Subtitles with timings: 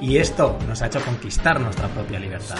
[0.00, 2.58] y esto nos ha hecho conquistar nuestra propia libertad.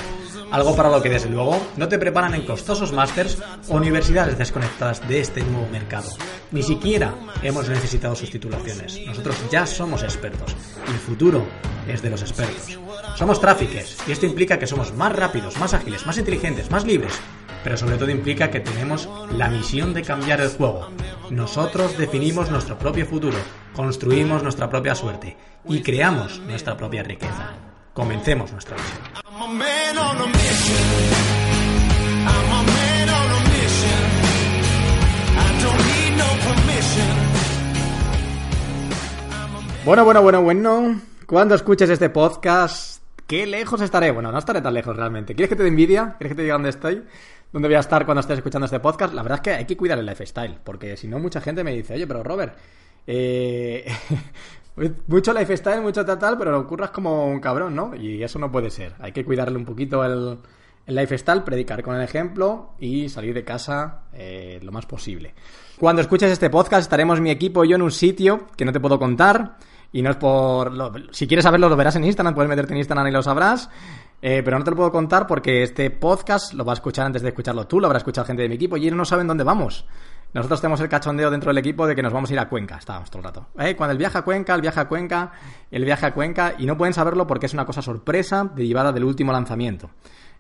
[0.50, 5.06] Algo para lo que desde luego no te preparan en costosos másters o universidades desconectadas
[5.08, 6.10] de este nuevo mercado.
[6.50, 9.00] Ni siquiera hemos necesitado sus titulaciones.
[9.06, 10.56] Nosotros ya somos expertos
[10.88, 11.46] y el futuro
[11.86, 12.78] es de los expertos.
[13.16, 17.12] Somos tráficos y esto implica que somos más rápidos, más ágiles, más inteligentes, más libres
[17.62, 20.88] pero sobre todo implica que tenemos la misión de cambiar el juego.
[21.30, 23.38] Nosotros definimos nuestro propio futuro,
[23.72, 27.54] construimos nuestra propia suerte y creamos nuestra propia riqueza.
[27.94, 28.98] Comencemos nuestra misión.
[39.84, 41.00] Bueno, bueno, bueno, bueno.
[41.26, 44.10] Cuando escuches este podcast, ¿qué lejos estaré?
[44.10, 45.36] Bueno, no estaré tan lejos realmente.
[45.36, 46.16] ¿Quieres que te dé envidia?
[46.18, 47.04] ¿Quieres que te diga dónde estoy?
[47.52, 49.12] ¿Dónde voy a estar cuando estés escuchando este podcast?
[49.12, 51.72] La verdad es que hay que cuidar el lifestyle, porque si no, mucha gente me
[51.72, 52.54] dice, oye, pero Robert,
[53.06, 53.84] eh,
[55.08, 57.94] mucho lifestyle, mucho tal, tal, pero lo curras como un cabrón, ¿no?
[57.96, 58.94] Y eso no puede ser.
[59.00, 60.38] Hay que cuidarle un poquito el,
[60.86, 65.34] lifestyle, predicar con el ejemplo y salir de casa eh, lo más posible.
[65.78, 68.78] Cuando escuches este podcast, estaremos mi equipo y yo en un sitio que no te
[68.78, 69.56] puedo contar.
[69.92, 70.72] Y no es por...
[70.72, 73.68] Lo, si quieres saberlo, lo verás en Instagram, puedes meterte en Instagram y lo sabrás.
[74.22, 77.22] Eh, pero no te lo puedo contar porque este podcast lo va a escuchar antes
[77.22, 79.44] de escucharlo tú, lo habrá escuchado gente de mi equipo y ellos no saben dónde
[79.44, 79.86] vamos.
[80.32, 82.76] Nosotros tenemos el cachondeo dentro del equipo de que nos vamos a ir a Cuenca,
[82.76, 83.46] estábamos todo el rato.
[83.58, 83.74] ¿Eh?
[83.74, 85.32] Cuando el viaje a Cuenca, el viaje a Cuenca,
[85.70, 89.04] el viaje a Cuenca, y no pueden saberlo porque es una cosa sorpresa derivada del
[89.04, 89.90] último lanzamiento.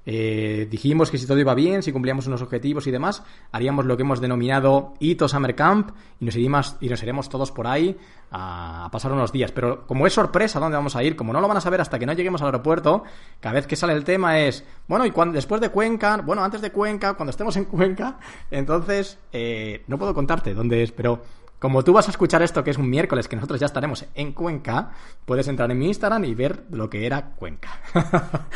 [0.06, 3.96] Eh, dijimos que si todo iba bien, si cumplíamos unos objetivos y demás, haríamos lo
[3.96, 7.96] que hemos denominado Hito Summer Camp y nos, iremos, y nos iremos todos por ahí
[8.30, 9.52] a, a, pasar unos días.
[9.52, 11.98] Pero como es sorpresa dónde vamos a ir, como no lo van a saber hasta
[11.98, 13.04] que no lleguemos al aeropuerto,
[13.40, 16.62] cada vez que sale el tema es, bueno, y cuando, después de Cuenca, bueno, antes
[16.62, 18.18] de Cuenca, cuando estemos en Cuenca,
[18.50, 21.22] entonces eh, no puedo contarte dónde es, pero
[21.60, 24.32] como tú vas a escuchar esto, que es un miércoles, que nosotros ya estaremos en
[24.32, 24.92] Cuenca,
[25.26, 27.80] puedes entrar en mi Instagram y ver lo que era Cuenca.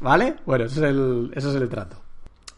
[0.00, 0.36] ¿Vale?
[0.46, 1.96] Bueno, ese es, el, trato.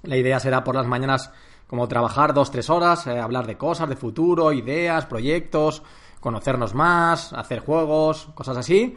[0.02, 1.32] La idea será por las mañanas
[1.66, 5.82] como trabajar dos, tres horas, eh, hablar de cosas, de futuro, ideas, proyectos,
[6.20, 8.94] conocernos más, hacer juegos, cosas así.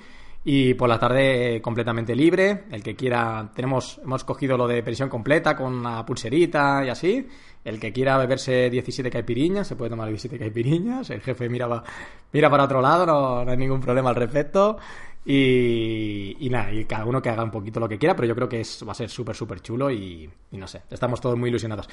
[0.50, 2.64] Y por la tarde completamente libre.
[2.72, 7.28] El que quiera, tenemos, hemos cogido lo de prisión completa con una pulserita y así.
[7.66, 11.10] El que quiera beberse 17 caipiriñas, se puede tomar 17 caipiriñas.
[11.10, 11.84] El jefe mira,
[12.32, 14.78] mira para otro lado, no, no hay ningún problema al respecto.
[15.26, 18.34] Y, y, nada, y cada uno que haga un poquito lo que quiera, pero yo
[18.36, 21.38] creo que es, va a ser súper, súper chulo y, y, no sé, estamos todos
[21.38, 21.90] muy ilusionados.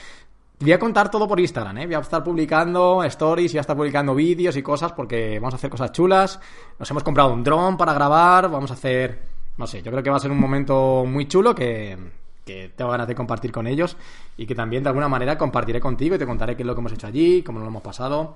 [0.61, 1.87] Voy a contar todo por Instagram, ¿eh?
[1.87, 5.57] Voy a estar publicando stories, voy a estar publicando vídeos y cosas porque vamos a
[5.57, 6.41] hacer cosas chulas.
[6.79, 9.23] Nos hemos comprado un dron para grabar, vamos a hacer,
[9.57, 11.99] no sé, yo creo que va a ser un momento muy chulo que,
[12.45, 13.97] que tengo ganas de compartir con ellos
[14.37, 16.81] y que también de alguna manera compartiré contigo y te contaré qué es lo que
[16.81, 18.35] hemos hecho allí, cómo lo hemos pasado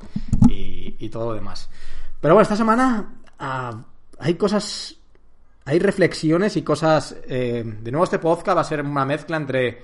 [0.49, 1.71] y, y todo lo demás.
[2.21, 3.15] Pero bueno, esta semana...
[3.41, 3.77] Uh,
[4.21, 4.97] hay cosas,
[5.65, 7.17] hay reflexiones y cosas...
[7.29, 9.81] Eh, de nuevo este podcast va a ser una mezcla entre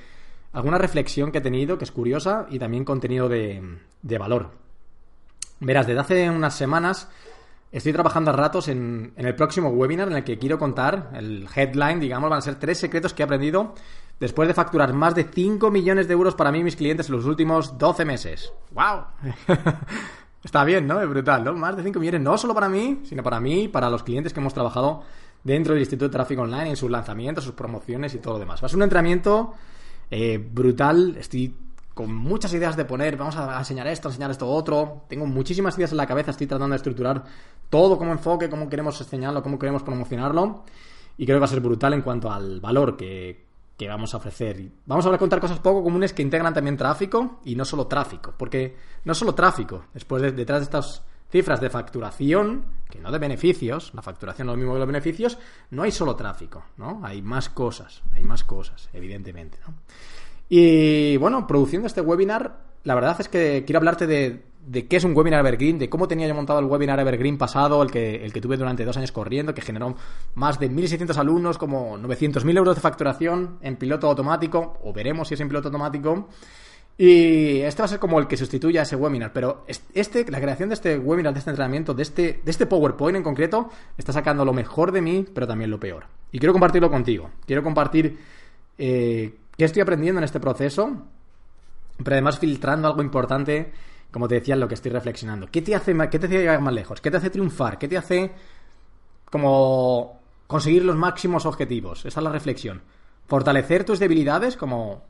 [0.55, 3.79] alguna reflexión que he tenido, que es curiosa, y también contenido de,
[4.19, 4.51] valor.
[5.61, 7.09] Verás, desde hace unas semanas
[7.71, 11.49] estoy trabajando a ratos en, en, el próximo webinar en el que quiero contar, el
[11.55, 13.75] headline, digamos, van a ser tres secretos que he aprendido
[14.21, 17.17] después de facturar más de 5 millones de euros para mí y mis clientes en
[17.17, 18.53] los últimos 12 meses.
[18.71, 19.05] ¡Wow!
[20.45, 21.01] Está bien, ¿no?
[21.01, 21.53] Es brutal, ¿no?
[21.55, 24.33] Más de 5 millones, no solo para mí, sino para mí y para los clientes
[24.33, 25.03] que hemos trabajado
[25.43, 28.63] dentro del Instituto de Tráfico Online, en sus lanzamientos, sus promociones y todo lo demás.
[28.63, 29.55] Va a ser un entrenamiento
[30.11, 31.55] eh, brutal, estoy
[31.95, 35.93] con muchas ideas de poner, vamos a enseñar esto, enseñar esto otro, tengo muchísimas ideas
[35.93, 37.25] en la cabeza, estoy tratando de estructurar
[37.71, 40.65] todo como enfoque, cómo queremos enseñarlo, cómo queremos promocionarlo,
[41.17, 43.47] y creo que va a ser brutal en cuanto al valor que,
[43.77, 44.71] que vamos a ofrecer.
[44.87, 48.77] Vamos a contar cosas poco comunes que integran también tráfico y no solo tráfico, porque
[49.05, 53.93] no solo tráfico, después de, detrás de estas cifras de facturación, que no de beneficios,
[53.95, 55.39] la facturación no es lo mismo que los beneficios,
[55.71, 57.01] no hay solo tráfico, ¿no?
[57.03, 59.75] Hay más cosas, hay más cosas, evidentemente, ¿no?
[60.49, 65.05] Y bueno, produciendo este webinar, la verdad es que quiero hablarte de, de qué es
[65.05, 68.33] un webinar evergreen, de cómo tenía yo montado el webinar evergreen pasado, el que, el
[68.33, 69.95] que tuve durante dos años corriendo, que generó
[70.35, 75.35] más de 1.600 alumnos, como 900.000 euros de facturación en piloto automático, o veremos si
[75.35, 76.29] es en piloto automático.
[76.97, 79.33] Y este va a ser como el que sustituya a ese webinar.
[79.33, 79.65] Pero
[79.95, 83.23] este, la creación de este webinar, de este entrenamiento, de este, de este PowerPoint en
[83.23, 86.07] concreto, está sacando lo mejor de mí, pero también lo peor.
[86.31, 87.31] Y quiero compartirlo contigo.
[87.47, 88.19] Quiero compartir
[88.79, 90.91] eh, qué estoy aprendiendo en este proceso,
[91.99, 93.73] pero además filtrando algo importante,
[94.13, 95.49] como te decía, en lo que estoy reflexionando.
[95.51, 97.01] ¿Qué te hace, qué te hace llegar más lejos?
[97.01, 97.77] ¿Qué te hace triunfar?
[97.79, 98.33] ¿Qué te hace
[99.31, 102.05] como conseguir los máximos objetivos?
[102.05, 102.83] Esa es la reflexión.
[103.27, 105.03] Fortalecer tus debilidades, como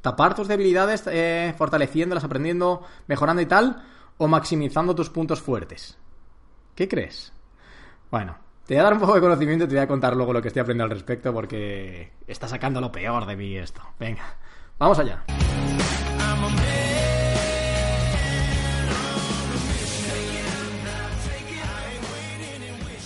[0.00, 3.82] tapar tus debilidades, eh, fortaleciéndolas, aprendiendo, mejorando y tal,
[4.18, 5.98] o maximizando tus puntos fuertes.
[6.74, 7.32] ¿Qué crees?
[8.10, 8.36] Bueno,
[8.66, 10.42] te voy a dar un poco de conocimiento y te voy a contar luego lo
[10.42, 13.82] que estoy aprendiendo al respecto porque está sacando lo peor de mí esto.
[13.98, 14.36] Venga,
[14.78, 15.24] vamos allá.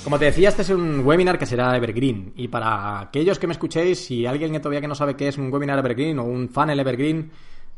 [0.04, 2.34] Como te decía, este es un webinar que será Evergreen.
[2.36, 5.50] Y para aquellos que me escuchéis, si alguien todavía que no sabe qué es un
[5.50, 7.30] webinar Evergreen o un funnel Evergreen,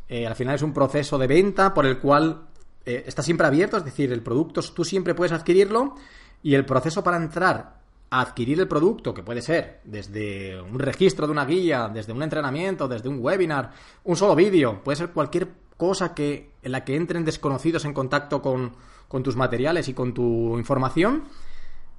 [0.09, 2.49] eh, al final es un proceso de venta por el cual
[2.85, 5.95] eh, está siempre abierto, es decir, el producto tú siempre puedes adquirirlo
[6.43, 7.77] y el proceso para entrar
[8.11, 12.25] a adquirir el producto, que puede ser desde un registro de una guía, desde un
[12.25, 13.71] entrenamiento, desde un webinar,
[14.03, 18.43] un solo vídeo, puede ser cualquier cosa que, en la que entren desconocidos en contacto
[18.43, 18.73] con,
[19.07, 21.25] con tus materiales y con tu información,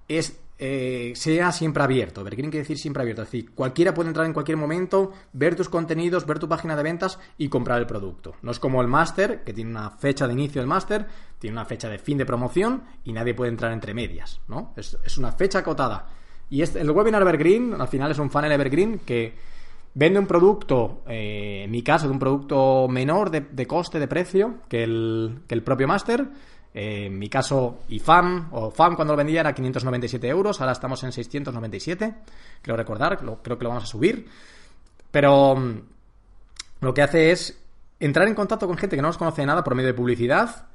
[0.07, 2.23] es eh, sea siempre abierto.
[2.23, 3.21] Ver, quieren decir siempre abierto.
[3.21, 6.83] Es decir, cualquiera puede entrar en cualquier momento, ver tus contenidos, ver tu página de
[6.83, 8.35] ventas y comprar el producto.
[8.41, 11.05] No es como el máster, que tiene una fecha de inicio del máster,
[11.37, 14.73] tiene una fecha de fin de promoción y nadie puede entrar entre medias, ¿no?
[14.75, 16.07] Es, una fecha acotada.
[16.49, 19.35] Y este, el webinar Evergreen, al final es un funnel Evergreen que
[19.93, 24.07] vende un producto, eh, en mi caso, de un producto menor de, de coste, de
[24.07, 26.27] precio, que el, que el propio máster
[26.79, 31.11] en mi caso, IFAM o FAM cuando lo vendía era 597 euros, ahora estamos en
[31.11, 32.13] 697,
[32.61, 34.27] creo recordar, creo que lo vamos a subir.
[35.09, 35.81] Pero mm,
[36.81, 37.57] lo que hace es
[37.99, 40.67] entrar en contacto con gente que no nos conoce de nada por medio de publicidad,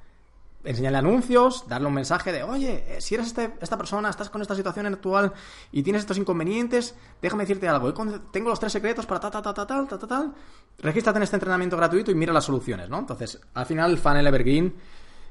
[0.64, 4.42] enseñarle anuncios, darle un mensaje de, oye, eh, si eres este, esta persona, estás con
[4.42, 5.32] esta situación actual
[5.70, 7.94] y tienes estos inconvenientes, déjame decirte algo.
[8.32, 10.34] Tengo los tres secretos para ta, ta, ta, ta, ta, ta, ta, tal.
[10.80, 12.98] Regístrate en este entrenamiento gratuito y mira las soluciones, ¿no?
[12.98, 14.74] Entonces, al final, el funnel Evergreen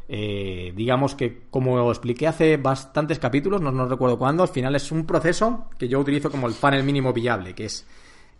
[0.07, 5.05] eh, digamos que, como expliqué hace bastantes capítulos, no, recuerdo cuándo, al final es un
[5.05, 7.85] proceso que yo utilizo como el funnel mínimo viable, que es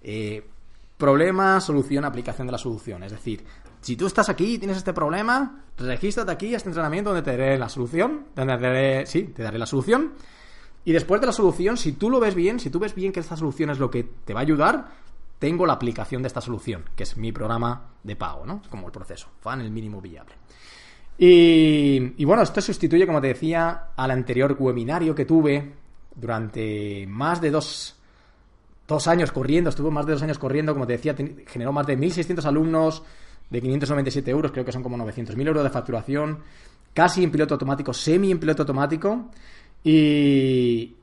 [0.02, 0.46] eh,
[0.98, 3.04] problema, solución, aplicación de la solución.
[3.04, 3.44] Es decir,
[3.81, 7.38] si tú estás aquí y tienes este problema, regístrate aquí a este entrenamiento donde te
[7.38, 10.13] daré la solución, donde te daré, sí, te daré la solución.
[10.84, 13.19] Y después de la solución, si tú lo ves bien, si tú ves bien que
[13.19, 14.90] esta solución es lo que te va a ayudar,
[15.40, 18.62] tengo la aplicación de esta solución, que es mi programa de pago, ¿no?
[18.69, 20.36] Como el proceso, funnel mínimo viable.
[21.23, 25.71] Y, bueno, esto sustituye, como te decía, al anterior webinario que tuve
[26.15, 27.95] durante más de dos,
[28.88, 29.69] dos años corriendo.
[29.69, 31.15] Estuvo más de dos años corriendo, como te decía,
[31.45, 33.03] generó más de 1.600 alumnos,
[33.51, 36.39] de 597 euros, creo que son como 900.000 euros de facturación,
[36.91, 39.29] casi en piloto automático, semi en piloto automático.
[39.83, 40.95] Y,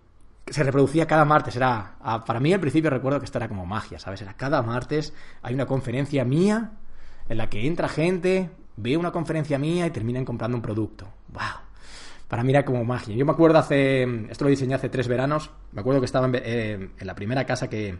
[0.49, 1.55] se reproducía cada martes.
[1.55, 1.95] Era,
[2.27, 4.21] para mí al principio recuerdo que esto era como magia, ¿sabes?
[4.23, 5.13] Era cada martes
[5.43, 6.73] hay una conferencia mía
[7.29, 11.07] en la que entra gente, ve una conferencia mía y terminan comprando un producto.
[11.29, 11.43] ¡Wow!
[12.29, 13.17] Para mí era como magia.
[13.17, 16.35] Yo me acuerdo hace, esto lo diseñé hace tres veranos, me acuerdo que estaba en,
[16.37, 17.97] eh, la primera casa que,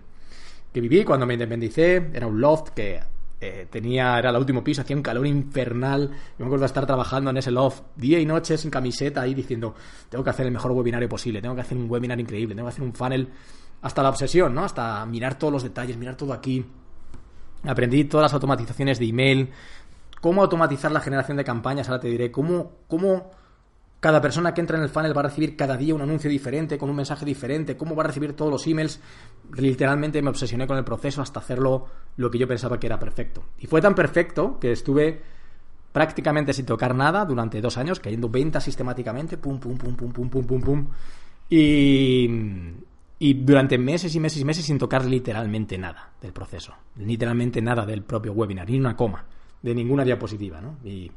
[0.73, 3.01] que, viví cuando me independicé, era un loft que
[3.41, 6.11] eh, tenía, era el último piso, hacía un calor infernal.
[6.11, 9.33] Yo me acuerdo de estar trabajando en ese loft día y noche sin camiseta ahí
[9.33, 9.75] diciendo,
[10.11, 12.73] tengo que hacer el mejor webinario posible, tengo que hacer un webinar increíble, tengo que
[12.73, 13.29] hacer un funnel
[13.81, 14.65] hasta la obsesión, ¿no?
[14.65, 16.65] Hasta mirar todos los detalles, mirar todo aquí.
[17.65, 19.51] Aprendí todas las automatizaciones de email,
[20.21, 23.31] cómo automatizar la generación de campañas, ahora te diré cómo, cómo
[24.01, 26.79] cada persona que entra en el funnel va a recibir cada día un anuncio diferente,
[26.79, 29.01] con un mensaje diferente, cómo va a recibir todos los emails.
[29.57, 33.45] Literalmente me obsesioné con el proceso hasta hacerlo lo que yo pensaba que era perfecto.
[33.59, 35.21] Y fue tan perfecto que estuve
[35.93, 40.31] prácticamente sin tocar nada durante dos años, cayendo ventas sistemáticamente, pum, pum, pum, pum, pum,
[40.31, 40.89] pum, pum, pum.
[41.51, 42.31] Y,
[43.19, 46.73] y durante meses y meses y meses sin tocar literalmente nada del proceso.
[46.97, 49.25] Literalmente nada del propio webinar, ni una coma
[49.63, 50.77] de ninguna diapositiva, ¿no?
[50.85, 51.11] Y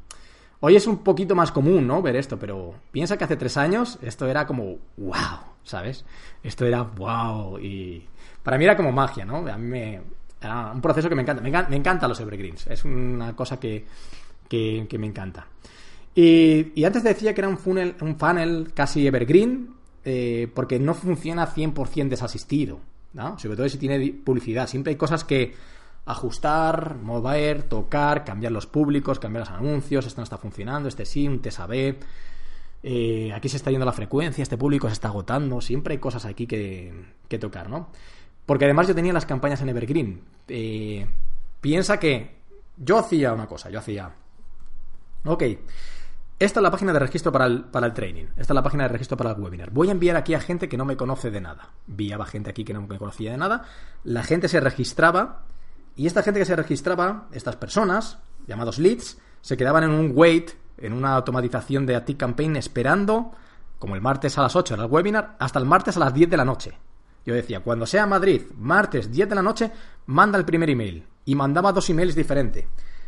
[0.60, 2.02] hoy es un poquito más común, ¿no?
[2.02, 6.04] Ver esto, pero piensa que hace tres años esto era como wow, ¿sabes?
[6.42, 8.06] Esto era wow y
[8.42, 9.46] para mí era como magia, ¿no?
[9.48, 10.00] A mí me
[10.42, 13.84] era un proceso que me encanta, me, encanta, encantan los evergreens, es una cosa que,
[14.48, 15.46] que, me encanta.
[16.14, 19.70] Y, y, antes decía que era un funnel, un funnel casi evergreen,
[20.04, 22.80] eh, porque no funciona 100% desasistido,
[23.12, 23.38] ¿no?
[23.38, 24.66] Sobre todo si tiene publicidad.
[24.66, 25.54] Siempre hay cosas que
[26.04, 31.28] ajustar, mover, tocar, cambiar los públicos, cambiar los anuncios, esto no está funcionando, este sí,
[31.28, 31.68] un TESA
[32.84, 36.24] eh, aquí se está yendo la frecuencia, este público se está agotando, siempre hay cosas
[36.24, 36.92] aquí que,
[37.28, 37.90] que tocar, ¿no?
[38.44, 40.20] Porque además yo tenía las campañas en Evergreen.
[40.48, 41.06] Eh,
[41.60, 42.38] piensa que
[42.76, 44.10] yo hacía una cosa, yo hacía...
[45.24, 45.44] Ok,
[46.40, 48.24] esta es la página de registro para el, para el training.
[48.36, 49.70] Esta es la página de registro para el webinar.
[49.70, 51.70] Voy a enviar aquí a gente que no me conoce de nada.
[51.86, 53.62] Enviaba gente aquí que no me conocía de nada.
[54.02, 55.44] La gente se registraba.
[55.96, 60.52] Y esta gente que se registraba, estas personas, llamados leads, se quedaban en un wait,
[60.78, 63.32] en una automatización de Active Campaign, esperando,
[63.78, 66.30] como el martes a las 8 era el webinar, hasta el martes a las 10
[66.30, 66.72] de la noche.
[67.24, 69.70] Yo decía, cuando sea Madrid, martes 10 de la noche,
[70.06, 71.06] manda el primer email.
[71.24, 72.64] Y mandaba dos emails diferentes.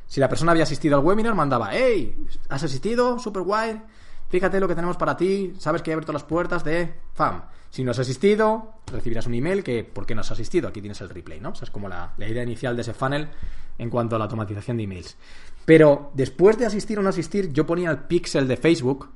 [0.06, 2.16] Si la persona había asistido al webinar, mandaba, hey,
[2.48, 3.18] ¿has asistido?
[3.18, 3.82] Super guay.
[4.34, 5.52] Fíjate lo que tenemos para ti.
[5.60, 7.42] Sabes que he abierto las puertas de FAM.
[7.70, 10.66] Si no has asistido, recibirás un email que ¿por qué no has asistido?
[10.66, 11.50] Aquí tienes el replay, ¿no?
[11.50, 13.28] O sea, es como la, idea inicial de ese funnel
[13.78, 15.16] en cuanto a la automatización de emails.
[15.64, 19.08] Pero después de asistir o no asistir, yo ponía el pixel de Facebook.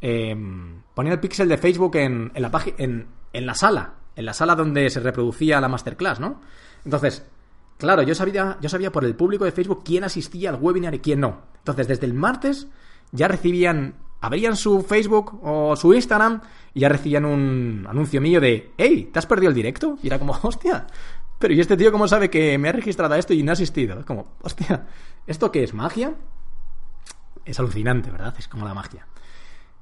[0.00, 3.96] Em, ponía el pixel de Facebook en, la en, en la sala.
[4.16, 6.40] En la sala donde se reproducía la masterclass, ¿no?
[6.86, 7.22] Entonces,
[7.76, 10.98] Claro, yo sabía, yo sabía por el público de Facebook quién asistía al webinar y
[11.00, 11.42] quién no.
[11.58, 12.66] Entonces, desde el martes
[13.12, 16.40] ya recibían, abrían su Facebook o su Instagram
[16.74, 19.98] y ya recibían un anuncio mío de, hey, ¿te has perdido el directo?
[20.02, 20.86] Y era como, hostia,
[21.38, 23.54] pero ¿y este tío cómo sabe que me ha registrado a esto y no ha
[23.54, 24.04] asistido?
[24.04, 24.86] Como, hostia,
[25.26, 26.14] ¿esto qué es magia?
[27.44, 28.34] Es alucinante, ¿verdad?
[28.38, 29.06] Es como la magia.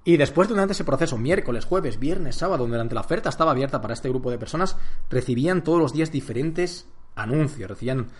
[0.04, 3.94] Y después, durante ese proceso, miércoles, jueves, viernes, sábado, durante la oferta estaba abierta para
[3.94, 4.76] este grupo de personas,
[5.10, 8.10] recibían todos los días diferentes anuncios, recibían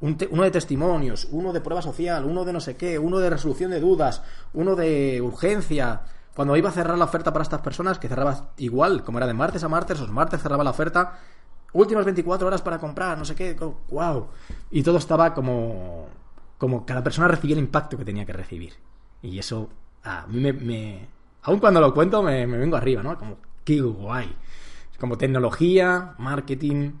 [0.00, 3.70] uno de testimonios, uno de prueba social, uno de no sé qué, uno de resolución
[3.70, 4.22] de dudas,
[4.52, 6.02] uno de urgencia.
[6.34, 9.32] Cuando iba a cerrar la oferta para estas personas, que cerraba igual, como era de
[9.32, 11.18] martes a martes, los martes cerraba la oferta,
[11.72, 13.56] últimas 24 horas para comprar, no sé qué,
[13.88, 14.28] wow.
[14.70, 16.08] Y todo estaba como,
[16.58, 18.74] como cada persona recibía el impacto que tenía que recibir.
[19.22, 19.70] Y eso,
[20.04, 21.08] a mí me, me
[21.42, 23.16] aun cuando lo cuento, me, me vengo arriba, ¿no?
[23.16, 24.34] Como, qué guay.
[24.98, 26.92] Como tecnología, marketing,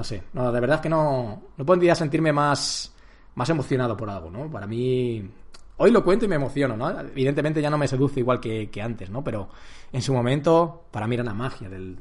[0.00, 2.90] no sé, no, de verdad que no, no podría sentirme más,
[3.34, 4.50] más emocionado por algo, ¿no?
[4.50, 5.30] Para mí,
[5.76, 6.88] hoy lo cuento y me emociono, ¿no?
[7.00, 9.22] Evidentemente ya no me seduce igual que, antes, ¿no?
[9.22, 9.50] Pero
[9.92, 11.98] en su momento, para mí era la magia del,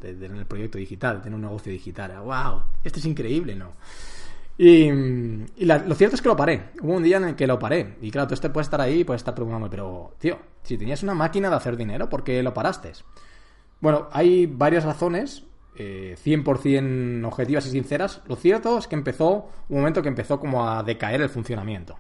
[0.48, 2.18] proyecto digital, de tener un negocio digital.
[2.22, 2.64] ¡Wow!
[2.86, 3.74] Esto es increíble, ¿no?
[4.58, 4.90] Y,
[5.66, 6.70] lo cierto es que lo paré.
[6.82, 7.98] Hubo un día en el que lo paré.
[8.02, 11.04] Y claro, tú este puedes estar ahí y puedes estar preguntando, pero, tío, si tenías
[11.04, 12.94] una máquina de hacer dinero, ¿por qué lo paraste?
[13.82, 15.49] Bueno, hay varias razones
[15.82, 20.70] eh, 100% objetivas y sinceras, lo cierto es que empezó un momento que empezó como
[20.70, 21.98] a decaer el funcionamiento.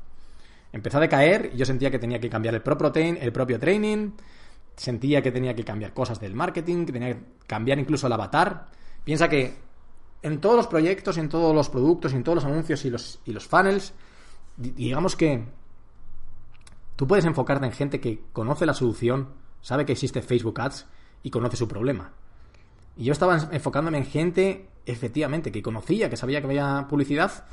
[0.73, 4.11] Empezó a decaer y yo sentía que tenía que cambiar el propio, el propio training,
[4.75, 8.65] sentía que tenía que cambiar cosas del marketing, que tenía que cambiar incluso el avatar.
[9.05, 9.55] Piensa que
[10.23, 13.31] en todos los proyectos, en todos los productos, en todos los anuncios y los, y
[13.31, 13.93] los funnels,
[14.57, 15.45] digamos que
[16.97, 19.29] tú puedes enfocarte en gente que conoce la solución,
[19.61, 20.85] sabe que existe Facebook Ads
[21.23, 22.11] y conoce su problema.
[22.97, 27.45] Y yo estaba enfocándome en gente, efectivamente, que conocía, que sabía que había publicidad,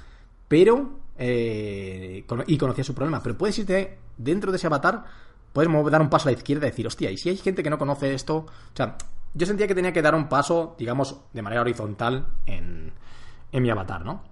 [0.48, 1.00] pero.
[1.18, 3.22] Eh, y conocía su problema.
[3.22, 5.04] Pero puedes irte dentro de ese avatar,
[5.52, 7.70] puedes dar un paso a la izquierda y decir, hostia, y si hay gente que
[7.70, 8.36] no conoce esto.
[8.36, 8.96] O sea,
[9.34, 12.92] yo sentía que tenía que dar un paso, digamos, de manera horizontal en,
[13.52, 14.22] en mi avatar, ¿no?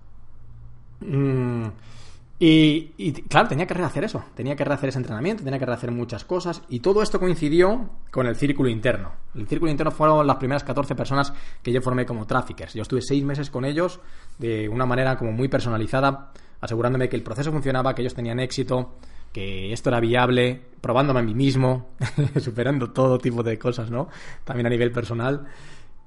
[1.01, 1.67] Mm,
[2.39, 6.25] y, claro, tenía que rehacer eso, tenía que rehacer ese entrenamiento, tenía que rehacer muchas
[6.25, 9.13] cosas y todo esto coincidió con el círculo interno.
[9.35, 12.75] El círculo interno fueron las primeras 14 personas que yo formé como traffickers.
[12.75, 14.01] Yo estuve seis meses con ellos
[14.39, 18.97] de una manera como muy personalizada, asegurándome que el proceso funcionaba, que ellos tenían éxito,
[19.33, 21.91] que esto era viable, probándome a mí mismo,
[22.41, 24.09] superando todo tipo de cosas, ¿no?
[24.45, 25.47] También a nivel personal.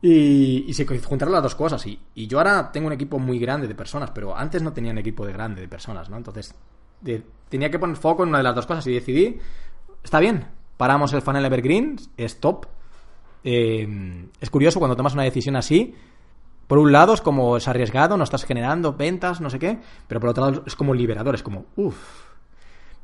[0.02, 1.86] Y, se juntaron las dos cosas.
[1.86, 4.98] Y, yo ahora tengo un equipo muy grande de personas, pero antes no tenía un
[4.98, 6.18] equipo de grande de personas, ¿no?
[6.18, 6.54] Entonces
[7.50, 9.38] tenía que poner foco en una de las dos cosas y decidí,
[10.04, 12.66] está bien, paramos el funnel evergreen, stop.
[13.44, 15.96] Eh, es curioso cuando tomas una decisión así.
[16.68, 20.20] Por un lado es como es arriesgado, no estás generando ventas, no sé qué, pero
[20.20, 22.27] por otro lado es como liberador, es como, uff,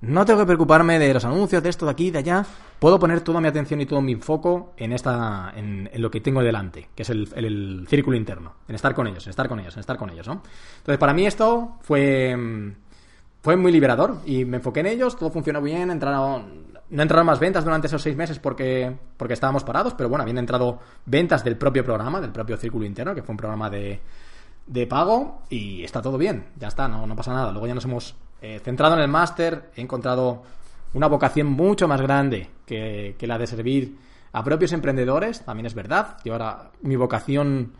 [0.03, 2.45] no tengo que preocuparme de los anuncios, de esto, de aquí, de allá.
[2.77, 6.43] Puedo poner toda mi atención y todo mi foco en esta, en, lo que tengo
[6.43, 9.79] delante, que es el, círculo interno, en estar con ellos, en estar con ellos, en
[9.79, 10.41] estar con ellos, ¿no?
[10.79, 12.35] Entonces, para mí esto fue,
[13.41, 17.39] fue muy liberador y me enfoqué en ellos, todo funcionó bien, entraron, no entraron más
[17.39, 21.55] ventas durante esos seis meses porque, porque estábamos parados, pero bueno, habían entrado ventas del
[21.55, 24.01] propio programa, del propio círculo interno, que fue un programa de,
[24.67, 27.51] de pago y está todo bien, ya está, no, no pasa nada.
[27.53, 30.43] Luego ya nos hemos eh, centrado en el máster, he encontrado
[30.93, 33.97] una vocación mucho más grande que, la de servir
[34.33, 36.17] a propios emprendedores, también es verdad.
[36.25, 37.71] Y ahora mi vocación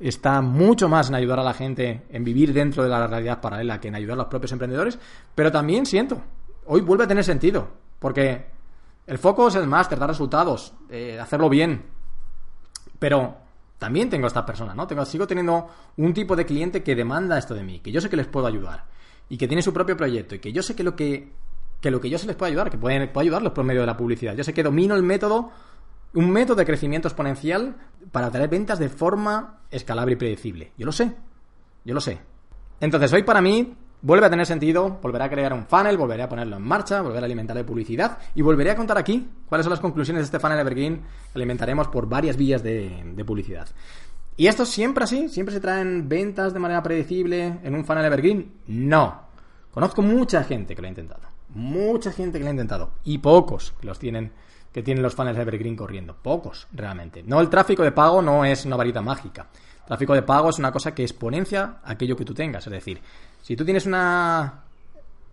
[0.00, 3.78] está mucho más en ayudar a la gente en vivir dentro de la realidad paralela
[3.78, 4.98] que en ayudar a los propios emprendedores,
[5.34, 6.22] pero también siento,
[6.64, 7.68] hoy vuelve a tener sentido,
[7.98, 8.46] porque
[9.06, 11.82] el foco es el máster, dar resultados, eh, hacerlo bien,
[12.98, 13.36] pero
[13.76, 14.86] también tengo esta persona, ¿no?
[14.86, 15.68] Tengo, sigo teniendo
[15.98, 18.46] un tipo de cliente que demanda esto de mí, que yo sé que les puedo
[18.46, 18.96] ayudar.
[19.28, 21.32] Y que tiene su propio proyecto y que yo sé que lo que,
[21.80, 23.86] que lo que yo se les puedo ayudar, que pueden, puedo ayudarlos por medio de
[23.86, 24.34] la publicidad.
[24.34, 25.50] Yo sé que domino el método,
[26.14, 27.76] un método de crecimiento exponencial
[28.12, 30.72] para traer ventas de forma escalable y predecible.
[30.78, 31.12] Yo lo sé,
[31.84, 32.18] yo lo sé.
[32.80, 36.28] Entonces, hoy para mí vuelve a tener sentido, volveré a crear un funnel, volveré a
[36.28, 39.70] ponerlo en marcha, volveré a alimentar de publicidad y volveré a contar aquí cuáles son
[39.70, 41.00] las conclusiones de este funnel evergreen
[41.32, 43.66] que alimentaremos por varias vías de publicidad.
[44.36, 45.28] ¿Y esto siempre así?
[45.28, 48.52] ¿Siempre se traen ventas de manera predecible en un funnel evergreen?
[48.66, 49.22] No.
[49.70, 51.22] Conozco mucha gente que lo ha intentado.
[51.54, 52.90] Mucha gente que lo ha intentado.
[53.04, 54.32] Y pocos que los tienen
[54.76, 56.14] que tienen los funnels evergreen corriendo.
[56.14, 57.22] Pocos, realmente.
[57.22, 59.46] No, el tráfico de pago no es una varita mágica.
[59.86, 62.66] Tráfico de pago es una cosa que exponencia aquello que tú tengas.
[62.66, 63.00] Es decir,
[63.40, 64.64] si tú tienes una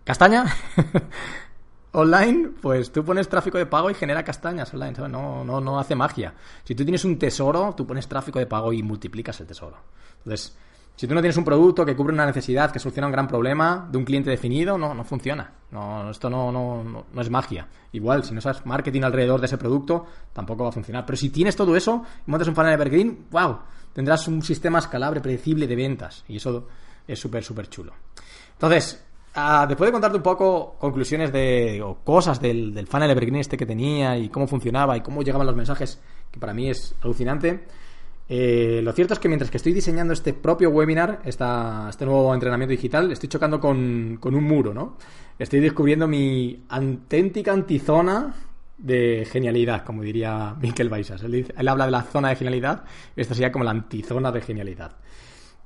[0.02, 0.46] castaña
[1.94, 4.94] online, pues tú pones tráfico de pago y genera castañas online.
[4.94, 5.10] ¿sabes?
[5.10, 6.34] No, no, no hace magia.
[6.64, 9.76] Si tú tienes un tesoro, tú pones tráfico de pago y multiplicas el tesoro.
[10.18, 10.56] Entonces,
[10.96, 13.88] si tú no tienes un producto que cubre una necesidad, que soluciona un gran problema
[13.90, 15.52] de un cliente definido, no, no funciona.
[15.70, 17.68] No, esto no, no, no, es magia.
[17.92, 21.06] Igual, si no sabes marketing alrededor de ese producto, tampoco va a funcionar.
[21.06, 23.58] Pero si tienes todo eso y montas un funnel evergreen, wow,
[23.92, 26.24] tendrás un sistema escalable, predecible de ventas.
[26.28, 26.68] Y eso
[27.06, 27.92] es súper, súper chulo.
[28.52, 29.04] Entonces,
[29.36, 33.56] uh, después de contarte un poco conclusiones de, o cosas del, del funnel evergreen este
[33.56, 36.00] que tenía y cómo funcionaba y cómo llegaban los mensajes,
[36.30, 37.64] que para mí es alucinante,
[38.26, 42.32] eh, lo cierto es que mientras que estoy diseñando este propio webinar, esta, este nuevo
[42.32, 44.96] entrenamiento digital, estoy chocando con, un muro, ¿no?
[45.38, 48.34] Estoy descubriendo mi auténtica antizona
[48.78, 51.22] de genialidad, como diría Miquel Baisas.
[51.22, 54.92] Él, habla de la zona de genialidad, y esto sería como la antizona de genialidad.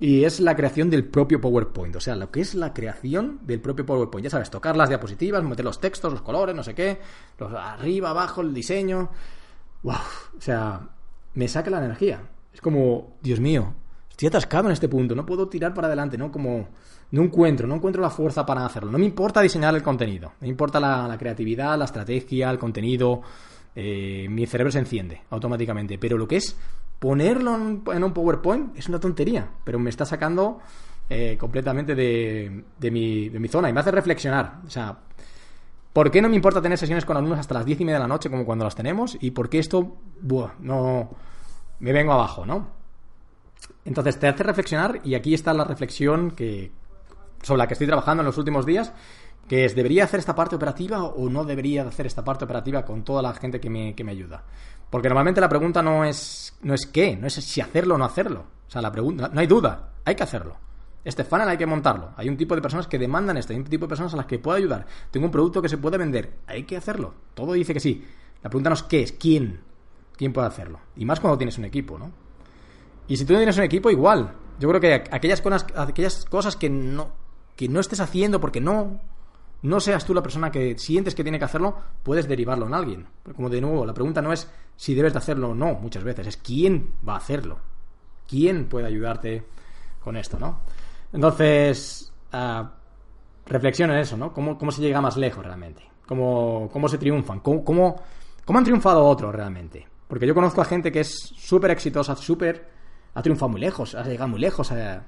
[0.01, 3.61] Y es la creación del propio PowerPoint, o sea, lo que es la creación del
[3.61, 4.25] propio PowerPoint.
[4.25, 7.01] Ya sabes, tocar las diapositivas, meter los textos, los colores, no sé qué,
[7.39, 9.11] los arriba, abajo, el diseño.
[9.83, 9.95] ¡Wow!
[10.37, 10.89] O sea,
[11.35, 12.23] me saca la energía.
[12.53, 13.75] Es como, Dios mío,
[14.09, 16.31] estoy atascado en este punto, no puedo tirar para adelante, ¿no?
[16.31, 16.69] Como,
[17.11, 18.93] no encuentro, no encuentro la fuerza para hacerlo.
[18.93, 23.23] No me importa diseñar el contenido, me importa la, la creatividad, la estrategia, el contenido.
[23.75, 25.99] Eh, mi cerebro se enciende automáticamente.
[25.99, 26.57] Pero lo que es
[26.99, 30.61] ponerlo en, un PowerPoint es una tontería, pero me está sacando
[31.09, 34.61] eh, completamente de, de, mi, de mi zona y me hace reflexionar.
[34.67, 34.99] O sea,
[35.93, 38.05] ¿por qué no me importa tener sesiones con alumnos hasta las diez y media de
[38.05, 39.17] la noche como cuando las tenemos?
[39.21, 41.11] ¿Y por qué esto, buah, no
[41.81, 42.79] me vengo abajo, ¿no?
[43.85, 46.73] Entonces te hace reflexionar y aquí está la reflexión que
[47.43, 48.93] sobre la que estoy trabajando en los últimos días,
[49.49, 53.03] que es, ¿debería hacer esta parte operativa o no debería hacer esta parte operativa con
[53.03, 54.45] toda la gente que me, que me ayuda?
[54.91, 58.05] Porque normalmente la pregunta no es, no es qué, no es si hacerlo o no
[58.05, 58.45] hacerlo.
[58.67, 60.57] O sea, la pregunta, no hay duda, hay que hacerlo.
[61.05, 62.11] Este funnel hay que montarlo.
[62.17, 64.27] Hay un tipo de personas que demandan esto, hay un tipo de personas a las
[64.27, 64.87] que puedo ayudar.
[65.11, 67.15] Tengo un producto que se puede vender, hay que hacerlo.
[67.35, 68.05] Todo dice que sí.
[68.43, 69.61] La pregunta no es qué, es quién.
[70.17, 70.81] ¿Quién puede hacerlo?
[70.97, 72.11] Y más cuando tienes un equipo, ¿no?
[73.07, 74.33] Y si tú no tienes un equipo, igual.
[74.59, 77.13] Yo creo que aquellas cosas, aquellas cosas que no,
[77.57, 79.01] que no estés haciendo porque no,
[79.63, 83.07] no seas tú la persona que sientes que tiene que hacerlo, puedes derivarlo en alguien.
[83.35, 86.27] como de nuevo, la pregunta no es si debes de hacerlo o no, muchas veces,
[86.29, 87.59] es quién va a hacerlo.
[88.29, 89.45] ¿Quién puede ayudarte
[90.03, 90.61] con esto, no?
[91.13, 92.65] Entonces, uh,
[93.47, 94.33] reflexiona en eso, ¿no?
[94.33, 95.83] ¿Cómo, ¿Cómo, se llega más lejos realmente?
[96.07, 97.41] ¿Cómo, cómo se triunfan?
[97.41, 99.87] ¿Cómo, cómo, han triunfado otros realmente?
[100.07, 102.69] Porque yo conozco a gente que es súper exitosa, súper...
[103.15, 104.71] ha triunfado muy lejos, ha llegado muy lejos.
[104.71, 105.01] Eh,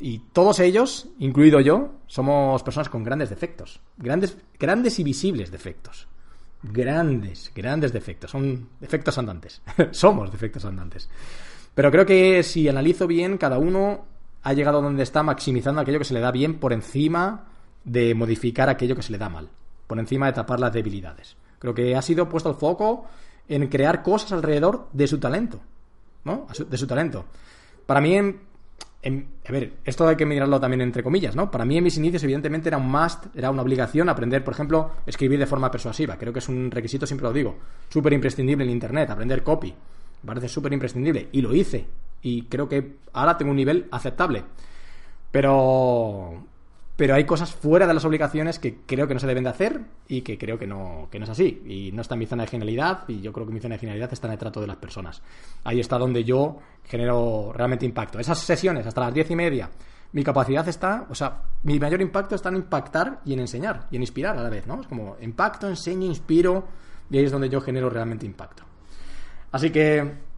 [0.00, 3.80] y todos ellos, incluido yo, somos personas con grandes defectos.
[3.96, 6.08] Grandes, grandes y visibles defectos.
[6.62, 8.30] Grandes, grandes defectos.
[8.30, 9.62] Son defectos andantes.
[9.92, 11.08] somos defectos andantes.
[11.74, 14.04] Pero creo que si analizo bien, cada uno
[14.42, 17.46] ha llegado donde está maximizando aquello que se le da bien por encima
[17.84, 19.48] de modificar aquello que se le da mal.
[19.86, 21.36] Por encima de tapar las debilidades.
[21.58, 23.06] Creo que ha sido puesto el foco
[23.48, 25.60] en crear cosas alrededor de su talento,
[26.24, 26.46] ¿no?
[26.68, 27.24] De su talento.
[27.86, 28.18] Para mí,
[29.04, 31.50] a ver, esto hay que mirarlo también entre comillas, ¿no?
[31.50, 34.92] Para mí en mis inicios evidentemente era un must, era una obligación aprender, por ejemplo,
[35.04, 36.16] escribir de forma persuasiva.
[36.16, 37.58] Creo que es un requisito, siempre lo digo,
[37.90, 39.74] súper imprescindible en Internet, aprender copy.
[40.22, 41.28] Me parece súper imprescindible.
[41.32, 41.86] Y lo hice.
[42.22, 44.42] Y creo que ahora tengo un nivel aceptable.
[45.30, 46.46] Pero
[46.96, 49.80] pero hay cosas fuera de las obligaciones que creo que no se deben de hacer
[50.06, 51.62] y que creo que no, que no es así.
[51.66, 53.80] Y no está en mi zona de genialidad y yo creo que mi zona de
[53.80, 55.20] genialidad está en el trato de las personas.
[55.64, 58.20] Ahí está donde yo genero realmente impacto.
[58.20, 59.70] Esas sesiones hasta las diez y media,
[60.12, 63.96] mi capacidad está, o sea, mi mayor impacto está en impactar y en enseñar y
[63.96, 64.80] en inspirar a la vez, ¿no?
[64.80, 66.68] Es como impacto, enseño, inspiro
[67.10, 68.62] y ahí es donde yo genero realmente impacto.
[69.50, 70.33] Así que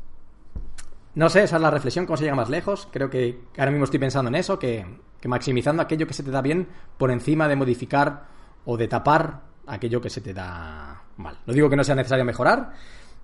[1.16, 2.88] no sé, esa es la reflexión, cómo se llega más lejos.
[2.92, 4.85] Creo que ahora mismo estoy pensando en eso, que,
[5.24, 8.26] maximizando aquello que se te da bien por encima de modificar
[8.66, 11.38] o de tapar aquello que se te da mal.
[11.46, 12.74] No digo que no sea necesario mejorar,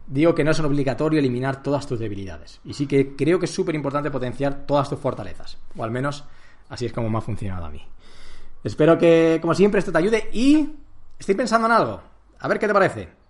[0.07, 2.61] digo que no es obligatorio eliminar todas tus debilidades.
[2.65, 6.25] Y sí que creo que es súper importante potenciar todas tus fortalezas, o al menos
[6.71, 7.87] así es como me ha funcionado a mí.
[8.65, 10.77] Espero que, como siempre, esto te ayude y
[11.19, 12.01] estoy pensando en algo.
[12.39, 13.22] A ver qué te parece.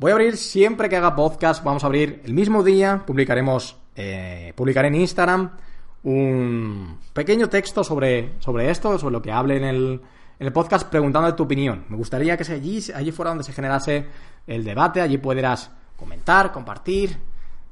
[0.00, 4.52] Voy a abrir siempre que haga podcast, vamos a abrir el mismo día, publicaremos, eh,
[4.54, 5.56] publicaré en Instagram
[6.04, 10.00] un pequeño texto sobre, sobre esto, sobre lo que hable en el,
[10.38, 11.84] en el podcast, preguntando tu opinión.
[11.88, 14.06] Me gustaría que allí, allí fuera donde se generase
[14.46, 17.18] el debate, allí pudieras comentar, compartir,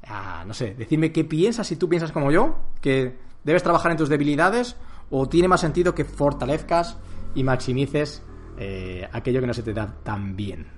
[0.05, 3.97] ah, no sé, decirme qué piensas, si tú piensas como yo, que debes trabajar en
[3.97, 4.75] tus debilidades
[5.09, 6.97] o tiene más sentido que fortalezcas
[7.35, 8.21] y maximices
[8.57, 10.76] eh, aquello que no se te da tan bien.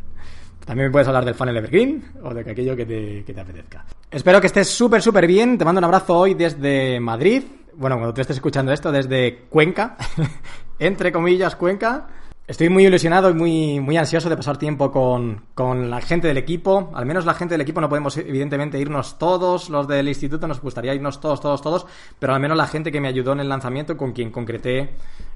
[0.65, 3.85] También me puedes hablar del funnel evergreen o de aquello que te, que te apetezca.
[4.11, 5.57] Espero que estés súper, súper bien.
[5.57, 7.43] Te mando un abrazo hoy desde Madrid.
[7.75, 9.97] Bueno, cuando te estés escuchando esto, desde Cuenca.
[10.79, 12.07] Entre comillas, Cuenca.
[12.49, 16.37] Estoy muy ilusionado y muy, muy ansioso de pasar tiempo con, con, la gente del
[16.39, 16.89] equipo.
[16.95, 19.69] Al menos la gente del equipo no podemos, evidentemente, irnos todos.
[19.69, 21.85] Los del instituto nos gustaría irnos todos, todos, todos.
[22.17, 24.89] Pero al menos la gente que me ayudó en el lanzamiento, con quien concreté,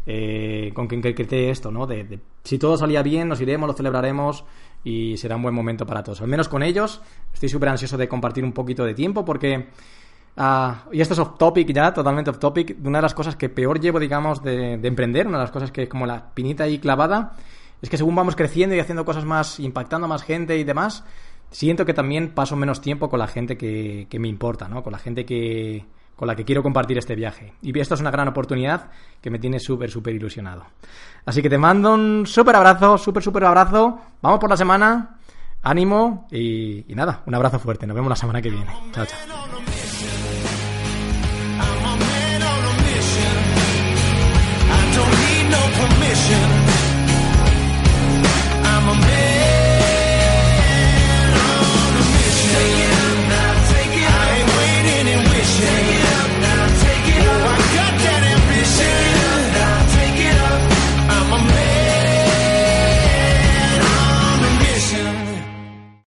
[0.07, 1.85] eh, con quien concreté esto, ¿no?
[1.85, 4.43] De, de, si todo salía bien, nos iremos, lo celebraremos
[4.83, 6.21] y será un buen momento para todos.
[6.21, 7.01] Al menos con ellos
[7.33, 9.69] estoy súper ansioso de compartir un poquito de tiempo porque
[10.35, 12.75] Uh, y esto es off topic ya, totalmente off topic.
[12.83, 15.71] Una de las cosas que peor llevo, digamos, de, de, emprender, una de las cosas
[15.71, 17.33] que es como la pinita ahí clavada,
[17.81, 21.03] es que según vamos creciendo y haciendo cosas más, impactando a más gente y demás,
[21.51, 24.83] siento que también paso menos tiempo con la gente que, que me importa, ¿no?
[24.83, 25.85] Con la gente que,
[26.15, 27.53] con la que quiero compartir este viaje.
[27.61, 30.65] Y esto es una gran oportunidad que me tiene súper, súper ilusionado.
[31.25, 33.99] Así que te mando un súper abrazo, súper, súper abrazo.
[34.21, 35.17] Vamos por la semana.
[35.61, 37.87] Ánimo y, nada, un abrazo fuerte.
[37.87, 38.67] Nos vemos la semana que viene.
[38.91, 39.19] Chao, chao.